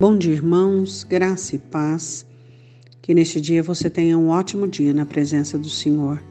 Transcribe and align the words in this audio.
Bom 0.00 0.16
dia, 0.16 0.32
irmãos, 0.32 1.02
graça 1.02 1.56
e 1.56 1.58
paz. 1.58 2.24
Que 3.02 3.12
neste 3.12 3.40
dia 3.40 3.64
você 3.64 3.90
tenha 3.90 4.16
um 4.16 4.28
ótimo 4.28 4.68
dia 4.68 4.94
na 4.94 5.04
presença 5.04 5.58
do 5.58 5.68
Senhor. 5.68 6.22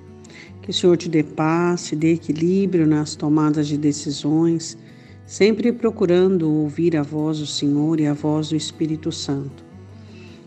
Que 0.61 0.69
o 0.69 0.73
Senhor 0.73 0.95
te 0.95 1.09
dê 1.09 1.21
paz, 1.21 1.87
te 1.87 1.93
dê 1.93 2.13
equilíbrio 2.13 2.87
nas 2.87 3.13
tomadas 3.13 3.67
de 3.67 3.77
decisões, 3.77 4.77
sempre 5.25 5.73
procurando 5.73 6.49
ouvir 6.49 6.95
a 6.95 7.03
voz 7.03 7.39
do 7.39 7.45
Senhor 7.45 7.99
e 7.99 8.07
a 8.07 8.13
voz 8.13 8.47
do 8.51 8.55
Espírito 8.55 9.11
Santo. 9.11 9.65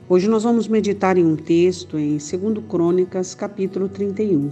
Hoje 0.08 0.26
nós 0.26 0.44
vamos 0.44 0.66
meditar 0.66 1.18
em 1.18 1.26
um 1.26 1.36
texto 1.36 1.98
em 1.98 2.16
2 2.16 2.64
Crônicas, 2.66 3.34
capítulo 3.34 3.86
31. 3.86 4.50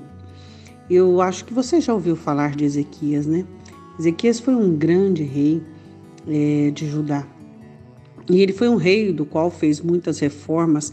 Eu 0.91 1.23
acho 1.23 1.47
que 1.47 1.55
você 1.55 1.81
já 1.81 1.95
ouviu 1.95 2.17
falar 2.17 2.55
de 2.55 2.67
Ezequias, 2.67 3.27
né? 3.27 3.47
Ezequias 3.99 4.39
foi 4.39 4.55
um 4.55 4.77
grande 4.77 5.23
rei 5.23 5.63
é, 6.29 6.71
de 6.71 6.87
Judá. 6.87 7.27
E 8.31 8.41
ele 8.43 8.53
foi 8.53 8.69
um 8.69 8.77
rei 8.77 9.13
do 9.13 9.25
qual 9.25 9.51
fez 9.51 9.81
muitas 9.81 10.19
reformas, 10.19 10.93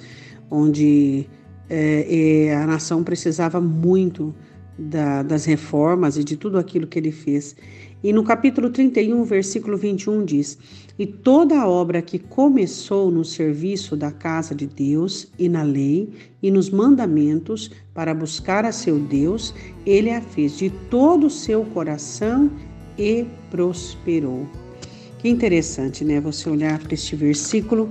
onde 0.49 1.27
é, 1.69 2.55
a 2.55 2.65
nação 2.65 3.03
precisava 3.03 3.59
muito 3.59 4.33
da, 4.77 5.23
das 5.23 5.45
reformas 5.45 6.17
e 6.17 6.23
de 6.23 6.35
tudo 6.35 6.57
aquilo 6.57 6.87
que 6.87 6.99
ele 6.99 7.11
fez. 7.11 7.55
E 8.03 8.13
no 8.13 8.23
capítulo 8.23 8.69
31, 8.69 9.23
versículo 9.23 9.77
21 9.77 10.25
diz: 10.25 10.57
E 10.99 11.05
toda 11.05 11.59
a 11.59 11.67
obra 11.67 12.01
que 12.01 12.19
começou 12.19 13.09
no 13.09 13.25
serviço 13.25 13.95
da 13.95 14.11
casa 14.11 14.53
de 14.53 14.67
Deus 14.67 15.31
e 15.39 15.49
na 15.49 15.63
lei 15.63 16.09
e 16.41 16.51
nos 16.51 16.69
mandamentos 16.69 17.71
para 17.93 18.13
buscar 18.13 18.63
a 18.65 18.71
seu 18.71 18.99
Deus, 18.99 19.53
ele 19.85 20.11
a 20.11 20.21
fez 20.21 20.57
de 20.57 20.69
todo 20.89 21.27
o 21.27 21.31
seu 21.31 21.65
coração 21.65 22.51
e 22.97 23.25
prosperou. 23.49 24.64
Que 25.25 25.29
interessante, 25.29 26.05
né? 26.05 26.21
Você 26.21 26.47
olhar 26.47 26.77
para 26.77 26.93
este 26.93 27.15
versículo 27.15 27.89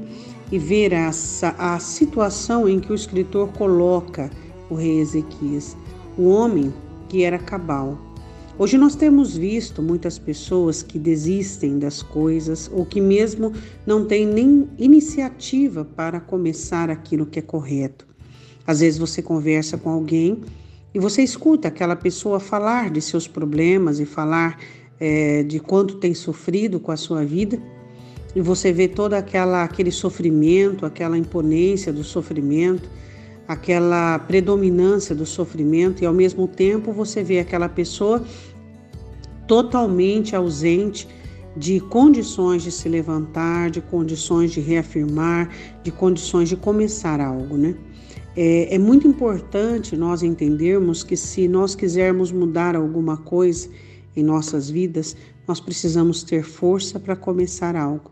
e 0.52 0.56
ver 0.56 0.94
a 0.94 1.80
situação 1.80 2.68
em 2.68 2.78
que 2.78 2.92
o 2.92 2.94
escritor 2.94 3.48
coloca 3.54 4.30
o 4.70 4.76
rei 4.76 5.00
Ezequias, 5.00 5.76
o 6.16 6.28
homem 6.28 6.72
que 7.08 7.24
era 7.24 7.36
cabal. 7.36 7.98
Hoje 8.56 8.78
nós 8.78 8.94
temos 8.94 9.36
visto 9.36 9.82
muitas 9.82 10.16
pessoas 10.16 10.80
que 10.80 10.96
desistem 10.96 11.76
das 11.76 12.04
coisas 12.04 12.70
ou 12.72 12.86
que 12.86 13.00
mesmo 13.00 13.52
não 13.84 14.04
têm 14.04 14.24
nem 14.24 14.70
iniciativa 14.78 15.84
para 15.84 16.20
começar 16.20 16.88
aquilo 16.88 17.26
que 17.26 17.40
é 17.40 17.42
correto. 17.42 18.06
Às 18.64 18.78
vezes 18.78 18.96
você 18.96 19.20
conversa 19.20 19.76
com 19.76 19.90
alguém 19.90 20.40
e 20.94 21.00
você 21.00 21.20
escuta 21.20 21.66
aquela 21.66 21.96
pessoa 21.96 22.38
falar 22.38 22.90
de 22.90 23.00
seus 23.00 23.26
problemas 23.26 23.98
e 23.98 24.06
falar 24.06 24.56
é, 25.00 25.42
de 25.42 25.60
quanto 25.60 25.96
tem 25.96 26.14
sofrido 26.14 26.78
com 26.80 26.92
a 26.92 26.96
sua 26.96 27.24
vida, 27.24 27.58
e 28.34 28.40
você 28.40 28.72
vê 28.72 28.88
todo 28.88 29.14
aquela, 29.14 29.62
aquele 29.62 29.92
sofrimento, 29.92 30.84
aquela 30.84 31.16
imponência 31.16 31.92
do 31.92 32.02
sofrimento, 32.02 32.88
aquela 33.46 34.18
predominância 34.18 35.14
do 35.14 35.24
sofrimento, 35.24 36.02
e 36.02 36.06
ao 36.06 36.12
mesmo 36.12 36.48
tempo 36.48 36.92
você 36.92 37.22
vê 37.22 37.38
aquela 37.38 37.68
pessoa 37.68 38.24
totalmente 39.46 40.34
ausente 40.34 41.06
de 41.56 41.78
condições 41.78 42.62
de 42.62 42.72
se 42.72 42.88
levantar, 42.88 43.70
de 43.70 43.80
condições 43.80 44.50
de 44.50 44.60
reafirmar, 44.60 45.50
de 45.82 45.92
condições 45.92 46.48
de 46.48 46.56
começar 46.56 47.20
algo, 47.20 47.56
né? 47.56 47.74
É, 48.36 48.74
é 48.74 48.78
muito 48.78 49.06
importante 49.06 49.96
nós 49.96 50.24
entendermos 50.24 51.04
que 51.04 51.16
se 51.16 51.46
nós 51.46 51.76
quisermos 51.76 52.32
mudar 52.32 52.74
alguma 52.74 53.16
coisa, 53.16 53.68
em 54.16 54.22
nossas 54.22 54.70
vidas, 54.70 55.16
nós 55.46 55.60
precisamos 55.60 56.22
ter 56.22 56.42
força 56.42 56.98
para 56.98 57.16
começar 57.16 57.76
algo. 57.76 58.10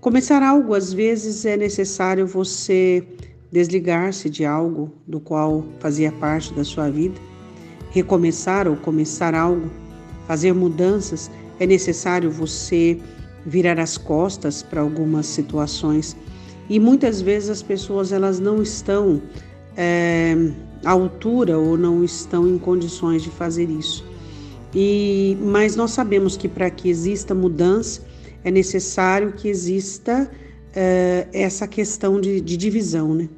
Começar 0.00 0.42
algo, 0.42 0.74
às 0.74 0.92
vezes, 0.92 1.44
é 1.44 1.56
necessário 1.56 2.26
você 2.26 3.06
desligar-se 3.52 4.28
de 4.30 4.44
algo 4.44 4.90
do 5.06 5.20
qual 5.20 5.64
fazia 5.78 6.10
parte 6.10 6.52
da 6.54 6.64
sua 6.64 6.90
vida. 6.90 7.20
Recomeçar 7.90 8.66
ou 8.66 8.76
começar 8.76 9.34
algo, 9.34 9.70
fazer 10.26 10.52
mudanças, 10.52 11.30
é 11.60 11.66
necessário 11.66 12.30
você 12.30 12.98
virar 13.44 13.78
as 13.78 13.98
costas 13.98 14.62
para 14.62 14.80
algumas 14.80 15.26
situações. 15.26 16.16
E 16.68 16.80
muitas 16.80 17.20
vezes 17.20 17.50
as 17.50 17.62
pessoas 17.62 18.12
elas 18.12 18.40
não 18.40 18.62
estão 18.62 19.20
é, 19.76 20.34
à 20.84 20.90
altura 20.90 21.58
ou 21.58 21.76
não 21.76 22.02
estão 22.02 22.48
em 22.48 22.58
condições 22.58 23.22
de 23.22 23.30
fazer 23.30 23.68
isso. 23.68 24.04
E, 24.74 25.36
mas 25.40 25.76
nós 25.76 25.90
sabemos 25.90 26.36
que 26.36 26.48
para 26.48 26.70
que 26.70 26.88
exista 26.88 27.34
mudança 27.34 28.02
é 28.42 28.50
necessário 28.50 29.32
que 29.32 29.48
exista 29.48 30.30
uh, 30.30 31.28
essa 31.32 31.66
questão 31.66 32.20
de, 32.20 32.40
de, 32.40 32.56
divisão, 32.56 33.14
né? 33.14 33.28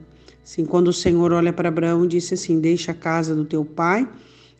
Assim, 0.44 0.64
quando 0.64 0.88
o 0.88 0.92
Senhor 0.92 1.32
olha 1.32 1.52
para 1.52 1.68
Abraão 1.68 2.04
e 2.04 2.08
disse 2.08 2.34
assim: 2.34 2.60
Deixa 2.60 2.92
a 2.92 2.94
casa 2.94 3.34
do 3.34 3.44
teu 3.44 3.64
pai, 3.64 4.08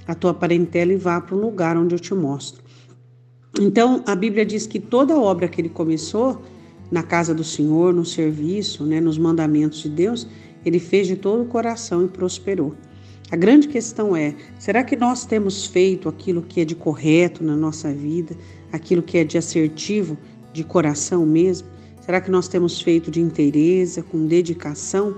a 0.07 0.15
tua 0.15 0.35
parentela 0.35 0.93
e 0.93 0.97
vá 0.97 1.21
para 1.21 1.37
o 1.37 1.41
lugar 1.41 1.77
onde 1.77 1.95
eu 1.95 1.99
te 1.99 2.15
mostro. 2.15 2.63
Então, 3.61 4.03
a 4.07 4.17
Bíblia 4.17 4.45
diz 4.45 4.67
que 4.67 4.81
toda 4.81 5.17
obra 5.17 5.47
que 5.47 5.61
ele 5.61 5.69
começou 5.69 6.43
na 6.91 7.03
casa 7.03 7.33
do 7.35 7.45
Senhor, 7.45 7.95
no 7.95 8.05
serviço, 8.05 8.85
né, 8.85 9.01
nos 9.01 9.17
mandamentos 9.17 9.83
de 9.83 9.89
Deus, 9.89 10.27
ele 10.65 10.81
fez 10.81 11.07
de 11.07 11.17
todo 11.17 11.43
o 11.43 11.47
coração 11.47 12.05
e 12.05 12.09
prosperou. 12.09 12.75
A 13.31 13.37
grande 13.37 13.69
questão 13.69 14.15
é: 14.15 14.35
será 14.59 14.85
que 14.85 14.97
nós 14.97 15.25
temos 15.25 15.67
feito 15.67 16.09
aquilo 16.09 16.43
que 16.43 16.61
é 16.61 16.65
de 16.65 16.75
correto 16.75 17.43
na 17.43 17.57
nossa 17.57 17.93
vida, 17.93 18.37
aquilo 18.71 19.03
que 19.03 19.19
é 19.19 19.25
de 19.25 19.39
assertivo, 19.39 20.17
de 20.53 20.63
coração 20.63 21.25
mesmo? 21.25 21.69
Será 22.01 22.21
que 22.21 22.31
nós 22.31 22.49
temos 22.49 22.83
feito 22.83 23.11
de 23.11 23.21
interesse, 23.21 24.03
com 24.03 24.27
dedicação? 24.27 25.17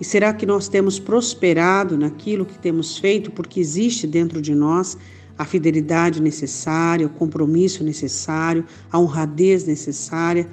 E 0.00 0.04
será 0.04 0.34
que 0.34 0.44
nós 0.44 0.66
temos 0.66 0.98
prosperado 0.98 1.96
naquilo 1.96 2.44
que 2.44 2.58
temos 2.58 2.98
feito 2.98 3.30
porque 3.30 3.60
existe 3.60 4.06
dentro 4.06 4.42
de 4.42 4.52
nós 4.52 4.98
a 5.38 5.44
fidelidade 5.44 6.20
necessária, 6.20 7.06
o 7.06 7.10
compromisso 7.10 7.84
necessário, 7.84 8.64
a 8.90 8.98
honradez 8.98 9.64
necessária? 9.64 10.48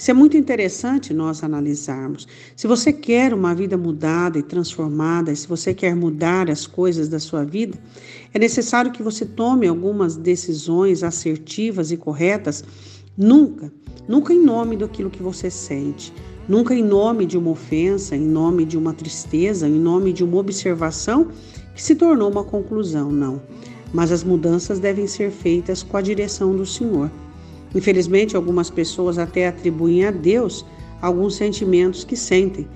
Isso 0.00 0.10
é 0.10 0.14
muito 0.14 0.34
interessante 0.34 1.12
nós 1.12 1.44
analisarmos. 1.44 2.26
Se 2.56 2.66
você 2.66 2.90
quer 2.90 3.34
uma 3.34 3.54
vida 3.54 3.76
mudada 3.76 4.38
e 4.38 4.42
transformada, 4.42 5.34
se 5.36 5.46
você 5.46 5.74
quer 5.74 5.94
mudar 5.94 6.48
as 6.48 6.66
coisas 6.66 7.06
da 7.06 7.18
sua 7.18 7.44
vida, 7.44 7.78
é 8.32 8.38
necessário 8.38 8.92
que 8.92 9.02
você 9.02 9.26
tome 9.26 9.66
algumas 9.66 10.16
decisões 10.16 11.02
assertivas 11.02 11.92
e 11.92 11.98
corretas, 11.98 12.64
nunca, 13.14 13.70
nunca 14.08 14.32
em 14.32 14.42
nome 14.42 14.74
daquilo 14.74 15.10
que 15.10 15.22
você 15.22 15.50
sente, 15.50 16.14
nunca 16.48 16.74
em 16.74 16.82
nome 16.82 17.26
de 17.26 17.36
uma 17.36 17.50
ofensa, 17.50 18.16
em 18.16 18.26
nome 18.26 18.64
de 18.64 18.78
uma 18.78 18.94
tristeza, 18.94 19.68
em 19.68 19.78
nome 19.78 20.14
de 20.14 20.24
uma 20.24 20.38
observação 20.38 21.28
que 21.74 21.82
se 21.82 21.94
tornou 21.94 22.30
uma 22.30 22.42
conclusão, 22.42 23.12
não. 23.12 23.42
Mas 23.92 24.10
as 24.10 24.24
mudanças 24.24 24.78
devem 24.78 25.06
ser 25.06 25.30
feitas 25.30 25.82
com 25.82 25.98
a 25.98 26.00
direção 26.00 26.56
do 26.56 26.64
Senhor. 26.64 27.10
Infelizmente, 27.74 28.36
algumas 28.36 28.70
pessoas 28.70 29.18
até 29.18 29.46
atribuem 29.46 30.04
a 30.04 30.10
Deus 30.10 30.64
alguns 31.00 31.36
sentimentos 31.36 32.04
que 32.04 32.16
sentem, 32.16 32.68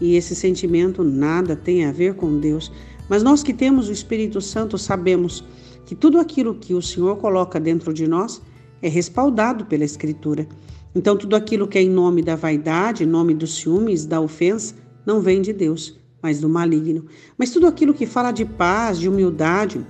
e 0.00 0.16
esse 0.16 0.34
sentimento 0.34 1.02
nada 1.02 1.56
tem 1.56 1.84
a 1.84 1.92
ver 1.92 2.14
com 2.14 2.38
Deus. 2.38 2.70
Mas 3.08 3.22
nós 3.22 3.42
que 3.42 3.52
temos 3.52 3.88
o 3.88 3.92
Espírito 3.92 4.40
Santo 4.40 4.78
sabemos 4.78 5.44
que 5.86 5.94
tudo 5.94 6.18
aquilo 6.18 6.54
que 6.54 6.74
o 6.74 6.82
Senhor 6.82 7.16
coloca 7.16 7.58
dentro 7.58 7.92
de 7.92 8.06
nós 8.06 8.40
é 8.80 8.88
respaldado 8.88 9.64
pela 9.66 9.84
Escritura. 9.84 10.46
Então, 10.94 11.16
tudo 11.16 11.36
aquilo 11.36 11.66
que 11.66 11.78
é 11.78 11.82
em 11.82 11.88
nome 11.88 12.22
da 12.22 12.36
vaidade, 12.36 13.04
em 13.04 13.06
nome 13.06 13.34
dos 13.34 13.56
ciúmes, 13.56 14.04
da 14.04 14.20
ofensa, 14.20 14.74
não 15.06 15.20
vem 15.20 15.40
de 15.40 15.52
Deus, 15.52 15.98
mas 16.20 16.40
do 16.40 16.48
maligno. 16.48 17.06
Mas 17.38 17.50
tudo 17.50 17.66
aquilo 17.66 17.94
que 17.94 18.06
fala 18.06 18.30
de 18.30 18.44
paz, 18.44 18.98
de 18.98 19.08
humildade, 19.08 19.84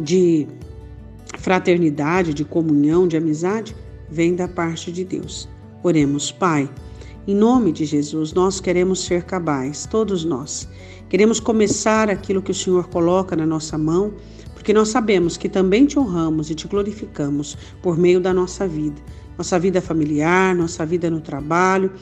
de 0.00 0.46
fraternidade, 1.38 2.34
de 2.34 2.44
comunhão, 2.44 3.08
de 3.08 3.16
amizade, 3.16 3.74
vem 4.10 4.34
da 4.34 4.46
parte 4.46 4.92
de 4.92 5.04
Deus. 5.04 5.48
Oremos, 5.82 6.30
Pai. 6.30 6.68
Em 7.26 7.34
nome 7.34 7.72
de 7.72 7.84
Jesus, 7.84 8.32
nós 8.32 8.60
queremos 8.60 9.04
ser 9.04 9.22
cabais, 9.24 9.86
todos 9.86 10.24
nós. 10.24 10.68
Queremos 11.08 11.38
começar 11.38 12.10
aquilo 12.10 12.42
que 12.42 12.50
o 12.50 12.54
Senhor 12.54 12.88
coloca 12.88 13.36
na 13.36 13.46
nossa 13.46 13.78
mão, 13.78 14.12
porque 14.54 14.72
nós 14.72 14.88
sabemos 14.88 15.36
que 15.36 15.48
também 15.48 15.86
te 15.86 15.98
honramos 15.98 16.50
e 16.50 16.54
te 16.54 16.66
glorificamos 16.66 17.56
por 17.82 17.96
meio 17.96 18.20
da 18.20 18.34
nossa 18.34 18.66
vida. 18.66 19.00
Nossa 19.36 19.58
vida 19.58 19.80
familiar, 19.80 20.54
nossa 20.54 20.84
vida 20.84 21.08
no 21.08 21.20
trabalho, 21.20 21.92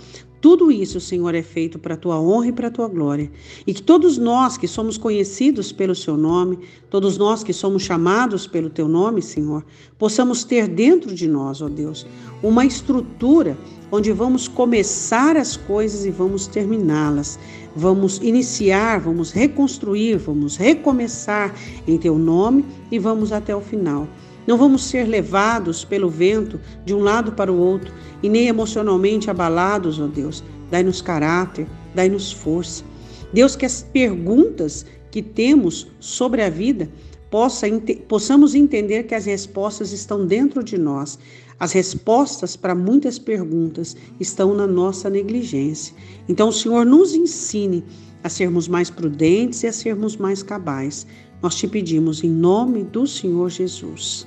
tudo 0.40 0.70
isso, 0.70 1.00
Senhor, 1.00 1.34
é 1.34 1.42
feito 1.42 1.78
para 1.78 1.94
a 1.94 1.96
tua 1.96 2.20
honra 2.20 2.48
e 2.48 2.52
para 2.52 2.68
a 2.68 2.70
tua 2.70 2.88
glória. 2.88 3.30
E 3.66 3.72
que 3.72 3.82
todos 3.82 4.18
nós 4.18 4.58
que 4.58 4.68
somos 4.68 4.98
conhecidos 4.98 5.72
pelo 5.72 5.94
seu 5.94 6.16
nome, 6.16 6.58
todos 6.90 7.16
nós 7.16 7.42
que 7.42 7.52
somos 7.52 7.82
chamados 7.82 8.46
pelo 8.46 8.68
teu 8.68 8.86
nome, 8.86 9.22
Senhor, 9.22 9.64
possamos 9.98 10.44
ter 10.44 10.68
dentro 10.68 11.14
de 11.14 11.26
nós, 11.26 11.62
ó 11.62 11.68
Deus, 11.68 12.06
uma 12.42 12.64
estrutura 12.64 13.56
onde 13.90 14.12
vamos 14.12 14.46
começar 14.46 15.36
as 15.36 15.56
coisas 15.56 16.04
e 16.04 16.10
vamos 16.10 16.46
terminá-las. 16.46 17.38
Vamos 17.74 18.18
iniciar, 18.22 19.00
vamos 19.00 19.32
reconstruir, 19.32 20.16
vamos 20.16 20.56
recomeçar 20.56 21.54
em 21.86 21.98
teu 21.98 22.18
nome 22.18 22.64
e 22.90 22.98
vamos 22.98 23.32
até 23.32 23.54
o 23.54 23.60
final. 23.60 24.08
Não 24.46 24.56
vamos 24.56 24.84
ser 24.84 25.04
levados 25.04 25.84
pelo 25.84 26.08
vento 26.08 26.60
de 26.84 26.94
um 26.94 27.00
lado 27.00 27.32
para 27.32 27.52
o 27.52 27.58
outro 27.58 27.92
e 28.22 28.28
nem 28.28 28.46
emocionalmente 28.46 29.28
abalados, 29.30 29.98
ó 29.98 30.06
Deus. 30.06 30.42
Dai-nos 30.70 31.02
caráter, 31.02 31.66
dai-nos 31.94 32.32
força. 32.32 32.84
Deus, 33.32 33.56
que 33.56 33.66
as 33.66 33.82
perguntas 33.82 34.86
que 35.10 35.22
temos 35.22 35.88
sobre 35.98 36.42
a 36.42 36.50
vida 36.50 36.88
possa, 37.30 37.66
possamos 38.08 38.54
entender 38.54 39.04
que 39.04 39.14
as 39.14 39.24
respostas 39.24 39.92
estão 39.92 40.26
dentro 40.26 40.62
de 40.62 40.78
nós. 40.78 41.18
As 41.58 41.72
respostas 41.72 42.54
para 42.54 42.74
muitas 42.74 43.18
perguntas 43.18 43.96
estão 44.20 44.54
na 44.54 44.66
nossa 44.66 45.08
negligência. 45.08 45.94
Então, 46.28 46.50
o 46.50 46.52
Senhor 46.52 46.84
nos 46.84 47.14
ensine 47.14 47.82
a 48.22 48.28
sermos 48.28 48.68
mais 48.68 48.90
prudentes 48.90 49.62
e 49.62 49.66
a 49.66 49.72
sermos 49.72 50.16
mais 50.16 50.42
cabais. 50.42 51.06
Nós 51.42 51.54
te 51.54 51.66
pedimos 51.66 52.22
em 52.22 52.30
nome 52.30 52.84
do 52.84 53.06
Senhor 53.06 53.48
Jesus. 53.50 54.26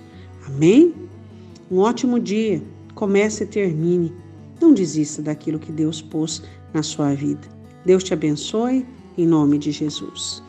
Amém? 0.55 0.93
Um 1.69 1.77
ótimo 1.77 2.19
dia. 2.19 2.61
Comece 2.95 3.43
e 3.43 3.47
termine. 3.47 4.13
Não 4.59 4.73
desista 4.73 5.21
daquilo 5.21 5.59
que 5.59 5.71
Deus 5.71 6.01
pôs 6.01 6.41
na 6.73 6.83
sua 6.83 7.13
vida. 7.13 7.47
Deus 7.85 8.03
te 8.03 8.13
abençoe, 8.13 8.85
em 9.17 9.25
nome 9.25 9.57
de 9.57 9.71
Jesus. 9.71 10.43